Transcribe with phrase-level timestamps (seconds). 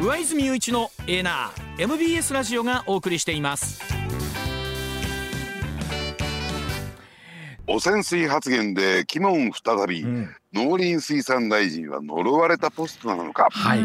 [0.00, 3.82] 上泉雄一のエーナー MBS ラジオがお送りしています。
[7.66, 13.82] 汚染水発言で鬼門再び、うん農林水産大臣は呪われたポストなのか、はい、え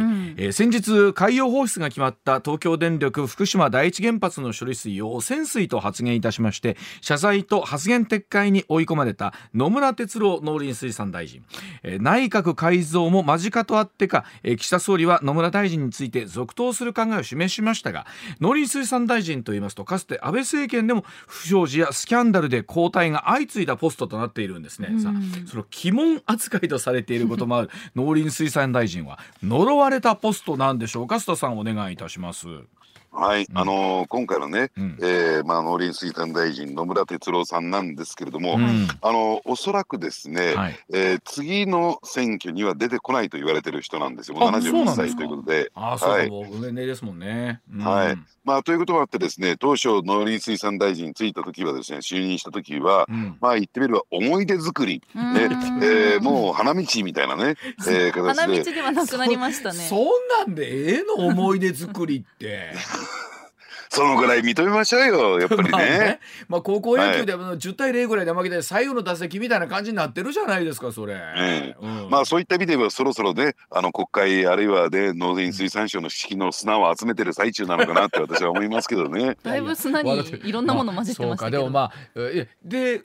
[0.48, 11.44] ー、先日海洋放出が決まった東京電力福島第一原発の処理水を汚染水と発言いたしまして謝罪と発言撤回に追い込まれた野村哲郎農林水産大臣、
[11.84, 18.08] えー、内閣改造も間近とあってか、えー、岸田総理は野村大臣について続投する考えを示しましたが
[18.40, 25.14] 農林水産大臣といいますとかつて安倍政権でも不祥事やスキャンダルで交代が相次いだポストとなっているんですね、さあ
[25.46, 31.16] その鬼門扱いとされていることもある 農林水産大臣は呪われたポストなんでしょうか？
[31.16, 32.48] 須田さんお願いいたします。
[33.14, 44.38] はい、うん、あのー、今回のね、うん、えー、まあ、農林水産大臣野村哲郎さんなんですけれども、うん、あのー、おそらくですね、はい、えー、次の選挙には出てこないと言われてる人なんですよ。
[44.38, 45.72] もう71歳ということで。
[45.76, 47.62] あそうはい、もう年齢ですもんね。
[47.80, 48.18] はい。
[48.44, 55.50] まあ、ということもあってですね当初農林水産大臣に就いた時はですね就任した時は、うん、まあ言ってみれば思い出作り、ね
[55.82, 57.56] えー、もう花道みたいなね、
[57.88, 58.42] えー、形で。
[58.42, 59.80] 花道ではなくなりましたね。
[59.80, 60.00] そん
[60.40, 61.28] なんでええの？
[61.28, 62.74] 思い出作りって
[63.94, 65.70] そのぐらい認めましょうよやっぱりね。
[65.72, 71.76] まあね、まあ高校野球で10対0ぐらいで負けて最後の打席みたいな感じになってるじゃないですかそれ、え。
[71.80, 79.38] うん、まあそういった意味ではそろそろねあの国会あるいはで農林水産省の式の砂を集めてる最中なのかなって私は思いますけどね。
[79.44, 83.04] だいぶ砂にいろんなもの混ぜてましたけど、まあ、でもまあで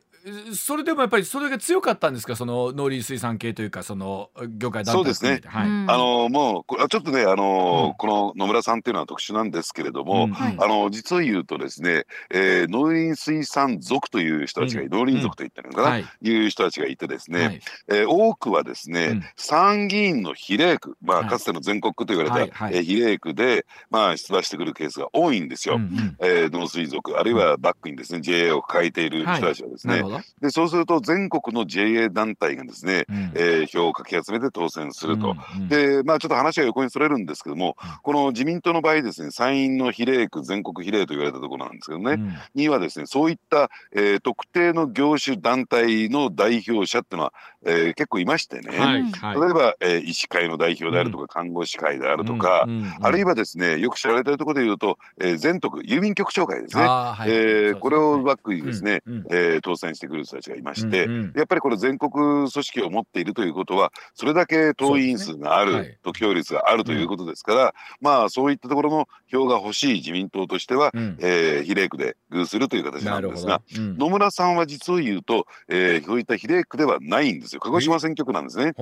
[0.54, 2.36] それでもやっぱりそれが強かったんですか？
[2.36, 22.70] その農林水産系というかその業界団体そうですね、はい、あのもうちょっとねあの、うん、この野村さんっていうのは特殊なんですけれども、うん、あの実を言うとですね、えー、農林水産族という人たちが、うん、農林族と言ってるのかな、はい、いう人たちがいてですね、はい、えー、多くはですね、参議院の比例区、まあ、かつての全国区と言われた、はい。
[22.70, 30.02] はい、えー、比例区で、まあ、出馬してくるケースが多いんですよ、うんうん、えー、農水族あるいはバックにですね JA を抱えている人たちはですね、
[30.40, 47.32] でそうすると全国の JA 団体がですね、うん、えー、票をかき集めて当選すると、うんうん、でまあちょっと話は横にそれるんですけども、この自民党の場合ですね参院の比例区全国比例と言われたところなんですけどね、うん、にはですねそういった、えー、特定の業種団体の代表者っていうのは、
[47.64, 52.66] えー、結構いましてね、はいはい、例えば、えー、医師会の代表であるとか、看護師会であるとか、
[53.00, 61.12] あるいはですねよく知られているところでいうと、えー、全徳郵便局長会ですね、はい、えー、これをバックにですね、うんうん、えー、当選してくる人たちがいまして、うん。
[61.12, 65.78] うん、やっぱりこれ全国組織を持っているということはそれだけ党員数がある、ね。
[65.78, 77.60] はい、得票率があるということですから、うん、まあそういったところの票が欲しい自民党としては、うん、えー、比例区で偶するという形なんですが、うん、野村さんは実を言うと、えー、そういった比例区ではないんですよ。
[77.60, 78.72] 鹿児島選挙区なんですね。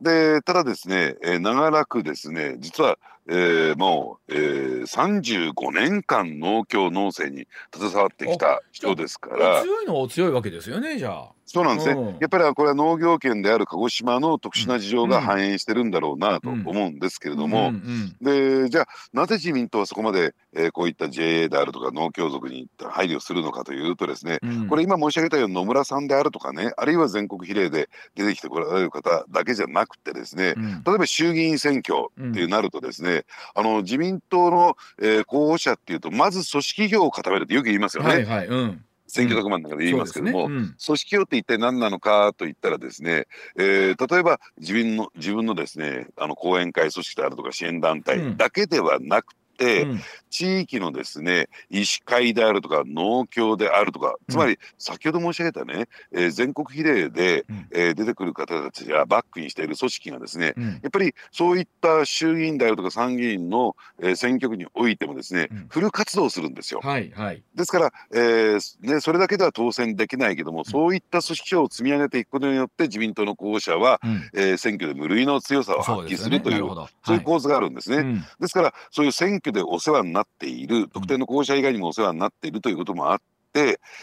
[0.00, 2.98] でただですね、えー、長らくですね実は、
[3.30, 11.37] えー、もう、えー、35年間農協農政に携わってきた人ですから強いのは強いわけですよねじゃあ。
[11.48, 17.72] そうなんですね、うん、やっぱりこれは農業圏である鹿児島の特殊な事情が反映してるんだろうなと思うんですけれども、
[18.20, 38.10] でじゃあなぜ自民党はそこまで、えー、こういった JA であるとか農協族に配慮するのかというとですね、うん、これ今申し上げたように野村さんであるとかねあるいは全国比例で出てきてこられる方だけじゃなくてですね、うん、例えば衆議院選挙ってなるとですね、あの自民党の、えー、候補者っていうとまず組織票を固めるってよく言いますよね。
[38.10, 40.58] はいはいうん選挙特番の中で言いますけども、うんね。
[40.58, 43.26] うん、組織票って一体何なのかといったらですね、
[43.56, 66.80] えー、例えば自分の自分のですねあの後援会組織であるとか支援団体だけではなくて、うん、地域のですね医師会であるとか農協であるとかつまり先ほど申し上げたね、えー、全国比例で、うん、えー、出てくる方たちがバックにしている組織がですね、うん、やっぱりそういった衆議院であるとか参議院の、えー、選挙区においてもですね、フル活動するんですよ。
[66.82, 76.68] はいはい、ですから、えーね、それだけでは当選できないけども、そういった組織を積み上げていくことによって自民党の候補者は、うん、えー、選挙で無類の強さを発揮するという
[77.04, 78.24] そういう構図があるんですね。
[78.40, 83.24] ですからそういう選挙でお世話になっている特定の候補者以外にもお世話になっているということもあって。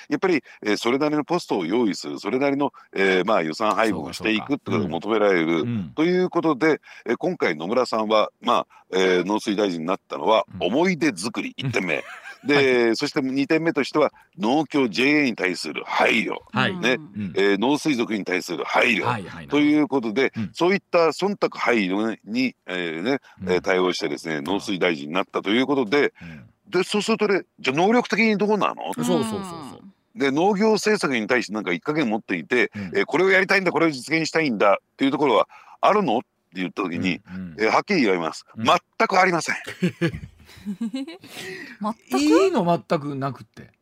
[0.10, 12.04] やっぱり、えー、それなりのポストを用意するそれなりの、えーまあ、予算配分をしていくってことが求められる、うん、ということで、えー、今回野村さんは、まあえー、農水大臣になったのは思い出作り1点目。
[12.46, 16.78] で、はい、そして2点目としては農協 JA に対する配慮、はい。
[16.78, 16.98] ね。
[17.36, 28.94] えー、農水族に対する配慮、はいはい、ということで、うん、そういった忖度配慮に、えーねうん、対応してですね農水大臣になったということで、うん、でそうするとねじゃあ能力的にどうなの？
[28.96, 29.80] そうそうそうそ
[30.16, 30.20] う。
[30.20, 35.50] で農業政策に対してなんか一加減持っていて、うん、えー、これをやりたいんだこれを実現したいんだっていうところは
[35.82, 36.20] あるの？
[36.20, 36.22] っ
[36.56, 39.56] 言った時に、うんえー、はっきり言われます、全くありません
[42.18, 43.76] いいの全くなくて。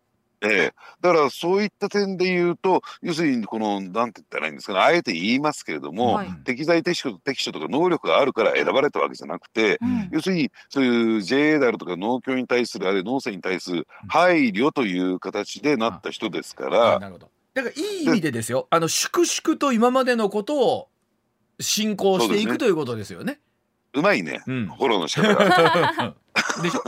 [0.45, 16.99] ええ、だからそういった点で言うと要するにこのなんて言ったらいいんですかねあえて言いますけれども、はい、適材適所適所とか能力があるから選ばれたわけじゃなくて、うん、要するにそういう JA であるとか農協に対するあるいは農政に対する配慮という形でなった人ですから。
[16.99, 17.29] なるほど。
[17.53, 18.67] だからいい意味でですよ。
[18.69, 20.89] あの粛々と今までのことを
[21.59, 23.39] 進行していく、ね、ということですよね。
[23.93, 26.15] うまいね、うん、フォローの仕方が。
[26.61, 26.83] でしょ？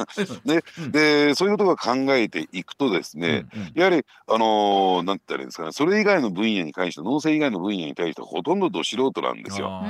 [0.46, 0.62] ね、
[0.92, 9.81] でそういうことが考えていくとですね、うんうん、やはりあのー、なんて言ったらいいんですかねそれ以外の分野に関して農政以外の分野に対してほとんどど素人なんですよ。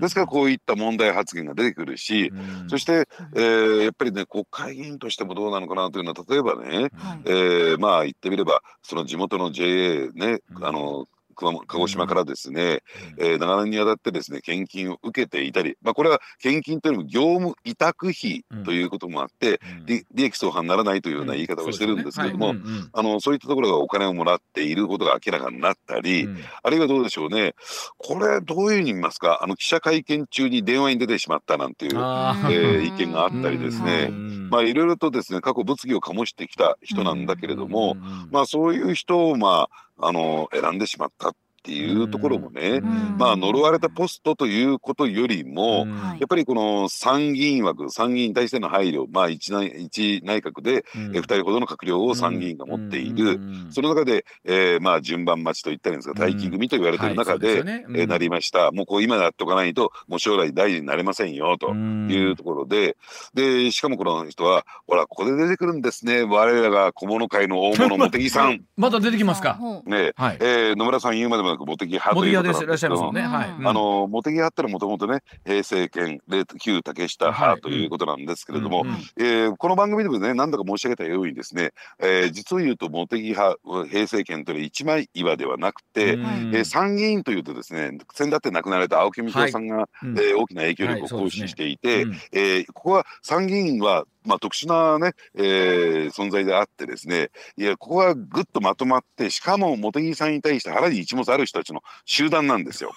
[0.00, 11.06] ですからこういった問題発言が出てくるし、うん、そして、えー、やっぱりね国会議員としてもどうなのかなというのは例えばね、はい、えー、まあ言ってみればその地元の JA ね、うん、あの
[11.38, 12.82] 鹿児島からですね、
[13.18, 22.54] うん、えー、長年にわたってですね献金を受けていたり、まあ、これは献金というのも業務委託費ということもあって、うん、利益相反にならないというような言い方をしてるんですけれども、
[22.92, 27.54] あのそういったところがお金をもらっていることが明らかになったり、うん、あるいはどうでしょうね
[27.96, 34.10] これどういうふうに言いますかあの記者会見中に電話に出てしまったなんていう、えー、意見があったりですね、
[34.50, 37.96] まあいろいろとですね過去物議を醸してきた人なんだけれども、
[38.30, 41.30] まあそういう人をまああの選んでしまった。
[41.30, 45.86] っていうところもね、まあ呪われたポストということよりも、
[46.18, 53.40] やっぱりこの参議院枠参議院に対しての配慮まあ一内一内閣で、え2人ほどの閣僚を参議院が持っている、
[53.70, 58.72] その中で、えー、まあ順番待ちといったらいいんですか待機組と言われてる中で,、えなりました。
[58.72, 62.96] もうこう今やっとかないともう将来大臣になれませんよというところで。
[63.34, 66.22] でしかもこの人はほらここで出てくるんですね。
[66.22, 68.64] 我らが小物界の大物茂木さん。
[68.76, 69.58] また出てきますか？
[69.86, 73.22] ね、はい、えー、野村さん言うまでもなく茂木派ということなんですけど、ね。
[73.22, 76.20] はい、あの茂木派ってのはもともとね平成権
[76.60, 78.84] 旧竹下派ということなんですけれども、
[79.16, 83.56] えー、この番組でもね何度か申し上げたようにですね、えー、実を言うと茂木派
[83.90, 86.22] 平成権というのは一枚岩ではなくて、うん、
[86.54, 102.92] えー、参議院というとですね先だって亡くなられた青木美夫さんが、はいうん、えー、大きな影響力を行使していて、はいねえー、ここは参議院はまあ、特殊なね、えー、存在であってですねいやここはぐっとまとまってしかも茂木さんに対して腹に一物ある人たちの集団なんですよ。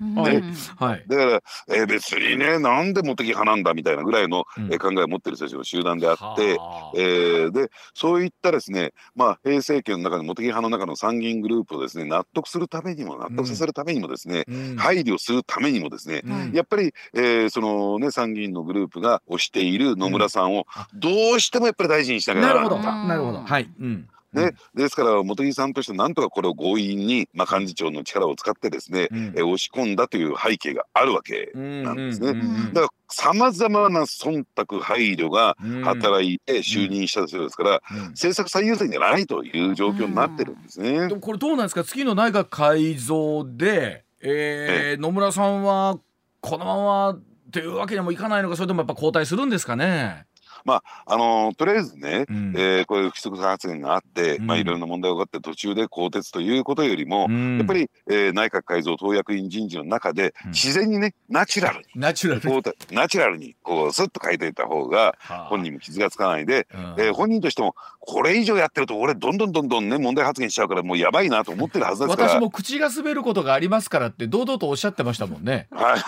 [0.00, 0.42] ね、
[0.76, 6.58] はい、だから、えー、別にねなんで茂木派なんだみたいなぐらいの、うん、えー、考えを持ってる人たちの集団であって、
[6.96, 23.04] えー、でそういったですね、まあ、平成権の中の茂木派の中の参議院グループをですね納得するためにも納得させるためにもですね、うん、配慮するためにもですね、うん、やっぱり、えー、そのね参議院のグループが推している野村さんをどうしてもやっぱり大事にしなきゃならなかった。
[23.04, 23.38] なるほど。
[23.38, 32.34] はい、うんね、ですから茂木さんとしてなんとかこれを強引に、まあ、幹事長の力を使ってですね、うん、え押し込んだという背景があるわけなんですね。
[32.72, 37.96] だからさまざまな忖度配慮が働いて就任したそうですから、うん。
[37.96, 41.08] うん、政策最優先じゃないという状況になってるんですね。
[41.08, 41.84] でもこれどうなんですか？
[41.84, 45.98] 次の内閣改造で、えー、野村さんは
[46.40, 47.18] このまま
[47.52, 50.26] というわけにもいかないのかそれともやっぱ交代するんですかね？
[50.64, 62.62] まああのとりあえずね、うん、えー、こういう不規則発言があって、うん、まあ、いろんな問題が起こって途中で更迭ということよりも、うん、やっぱり、えー、内閣改造党役員人事の中で、自然にねナチュラルにナチュラル
[62.94, 65.16] ナチュラルにこうスッと書いていった方が
[65.48, 72.30] 本人も傷がつかないで、はあ、えー、本人としてもこれ以上やってると俺どんどんどんどんね問題発言しちゃうからもうやばいなと思ってるはずですから。
[72.30, 75.68] 私も口が滑ることがありますからって堂々とおっしゃってましたもんね。
[75.70, 76.00] はい。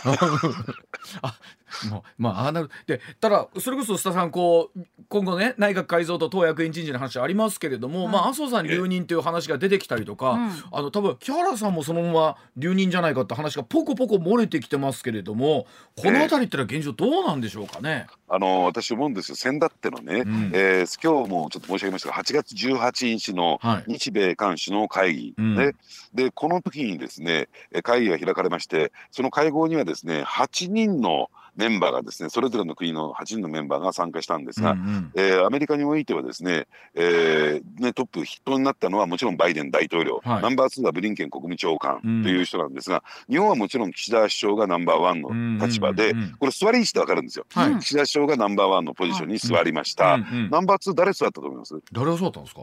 [1.22, 1.38] あ
[1.90, 2.70] まあ、まあ、あなる。
[2.86, 15.66] でただそれこそ須田さんこう今後ね内閣改造と党役員人事の話ありますけれども、はい、まあ、麻生さん留任という話が出てきたりとか、うん、あの多分木原さんもそのまま留任じゃないかって話がポコポコ漏れてきてますけれども
[15.96, 18.06] この辺りってのは現状どうなんでしょうかね？
[18.30, 19.36] あの私思うんですよ。
[19.36, 25.72] 先だってのね、うん、えー、今日もちょっと申し上げましたが8月18日の日米韓首脳会議、はい、ね、
[26.14, 27.48] でこの時にですね
[27.82, 51.74] 会議が開かれましてその会合にはですね8人のメンバーがですねそれぞれの国の8人のメンバーが参加したんですが、うんうん、えー、アメリカにおいてはですね,、えー、ねトップ筆頭になったのはもちろんバイデン大統領、はい、ナンバー2はブリンケン国務長官という人なんですが、うん、日本はもちろん岸田首相がナンバーワンの立場で、これ座り位置で分かるんですよ、はい、岸田首相がナンバーワンのポジションに座りました、うんうん、ナンバー2誰座ったと思います？
[51.92, 52.62] 誰が座ったんですか、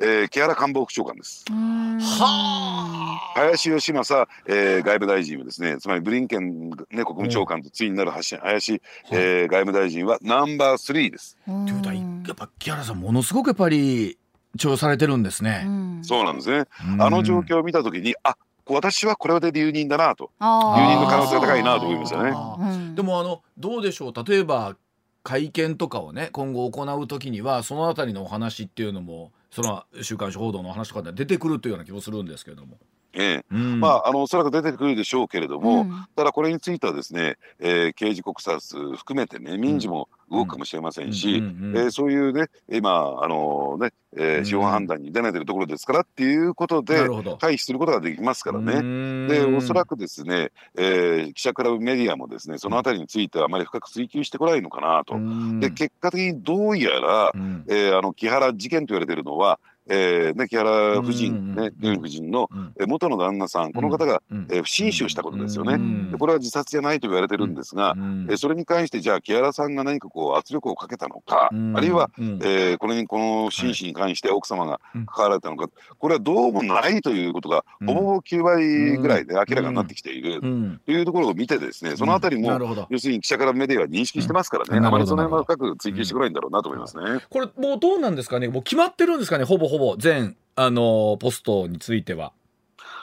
[0.00, 1.44] えー、木原官房副長官です。
[1.50, 8.82] は林芳正、えー、外務大臣はですねつまりブリンケン、ね、国務長官と対になる林林、
[9.12, 11.36] えー、外務大臣はナンバー3です。
[11.44, 14.18] ということはやっぱ木原さんものすごくやっぱり
[14.54, 15.66] 重用されてるんですね。
[16.02, 16.64] そうなんですね。
[16.98, 22.94] あの状況を見たときにあ私はこれで留任だなと留任の可能性が高いなと思いますよね。
[22.94, 24.24] でもあのどうでしょう？
[24.24, 24.76] 例えば
[25.22, 32.78] 会見とかをね今後行う時にはそのあたりのお話っていうのもその週刊誌報道の話とかで出てくるというような気もするんですけれども。
[33.12, 41.42] ええ、うん、まああのおそらく出てくるでしょうけれども、うん、ただこれについてはですね、えー、刑事告訴含めてね民事も動くかもしれませんし、
[41.74, 46.98] えそういうね今あのね、えー、司法判断に出ないというところですからっていうことで
[47.40, 49.28] 回避することができますからね。
[49.28, 55.16] でおそらくですね、えー、記者クラブメディアもですねそのあたりについてはあまり深く追及してこないのかなと。
[55.58, 57.32] で結果的にどうやら、
[57.66, 59.58] えー、あの木原事件と言われているのは
[59.88, 65.78] えーね、木原夫人、ね、ル夫人の、え元の旦那さん、この方が、えー、不審死をしたことですよね、
[66.12, 66.18] で。
[66.18, 67.94] これは自殺じゃないと言われてるんですが、
[68.28, 75.68] えそれに関して、じゃあ、木原さんが何かこう圧力をかけたのか、あるいは、えー、これにこの不審死に関して奥様が関わられたのか、
[75.98, 87.20] これはどうもないということが、ほぼほぼ9割ぐらいで明らかになってきているというところを見て、ですねそのあたりも、要するに記者からメディアは認識してますからね、あまりその辺は深く追及してこないんだろうなと思いますね。
[87.28, 92.32] これ、もうどうなんですかね、もう決まってるんですかね、ほぼほぼ全あのポストについては。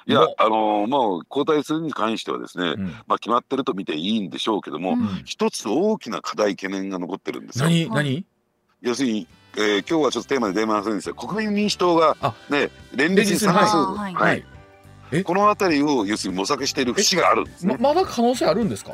[0.05, 7.65] いや、あのー、もう交代するに関してはですね、うん、まあ決まってると見ていいんでしょうけども、うん、一つ大きな課題懸念が残ってるんですよ。
[7.65, 8.25] 何何？
[8.81, 12.15] 要するに、えー、今日はちょっとテーマで出ませんですが、国民民主党が
[12.49, 17.75] ね連立に参加する、はい、はい、この辺りを要するに模索している節があるんですね。
[17.79, 18.93] ままだ可能性あるんですか？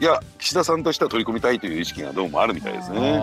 [0.00, 3.22] いや岸田さんとしては取り込みたいという意識がどうもあるみたいですね。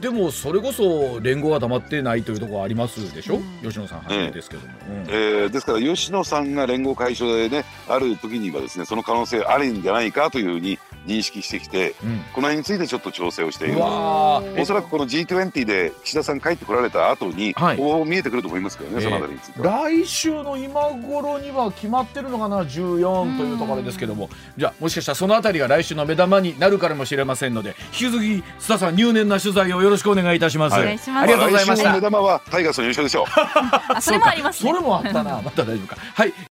[0.00, 13.78] でもそれこそ連合は黙ってないというところありますでしょ、うん、吉野さんはじめですけども、えー、うん、えー、ですから吉野さんが連合解消でねある時にはですねその可能性あるんじゃないかというふうに認識してきて、うん、この辺についてちょっと調整をしている。
[13.78, 24.30] おそらくこの G20 で岸田さん帰ってこられた後に、はい、こう見えてくると思いますけどね、そのあたりについて来週の今頃には決まってるのかな？14というところですけども。
[24.56, 28.26] じゃあもしかしたらそのあたりが来週の目玉になるかもしれませんので引き続き
[28.58, 31.92] 須田さん入念な取材をよろしくお願いいたします、はい、ありがとうございました。
[31.92, 33.24] 目玉はタイガースの優勝でしょ
[33.98, 34.00] う。
[34.00, 35.40] それもあります、ね、 それもあったな。
[35.42, 35.96] また大丈夫か。
[36.14, 36.32] はい